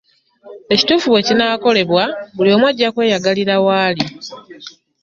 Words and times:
Ekituufu 0.73 1.07
w'ekinaakolebwa 1.13 2.03
buli 2.35 2.49
omu 2.55 2.65
agya 2.71 2.89
kweyagalira 2.95 3.55
wali. 3.65 4.05